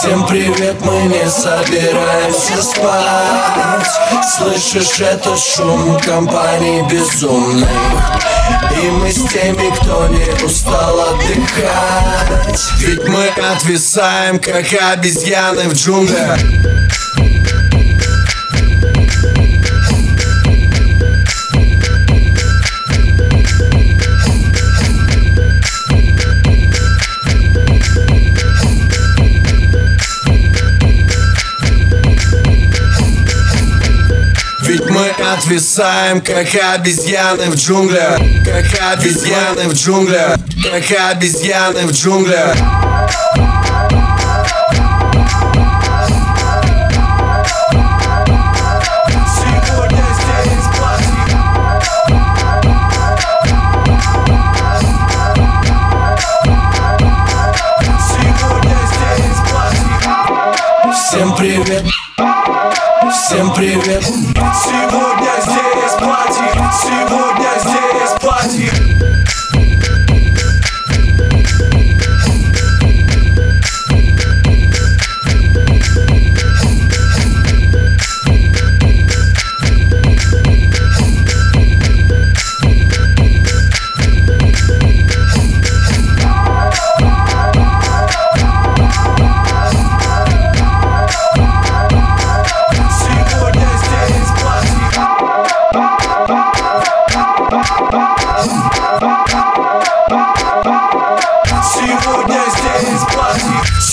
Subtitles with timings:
[0.00, 4.24] Всем привет, мы не собираемся спать.
[4.36, 7.68] Слышишь этот шум компании безумных
[8.80, 12.60] И мы с теми, кто не устал отдыхать.
[12.78, 16.38] Ведь мы отвисаем, как обезьяны в джунглях
[34.98, 38.18] мы отвисаем, как обезьяны в джунглях.
[38.44, 40.36] Как обезьяны в джунглях.
[40.62, 42.56] Как обезьяны в джунглях.
[60.92, 61.84] Всем привет
[63.28, 64.02] Всем привет!
[64.04, 65.67] Сегодня здесь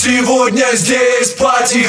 [0.06, 1.78] Сегодня здесь пати